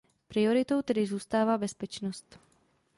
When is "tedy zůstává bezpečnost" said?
0.81-2.39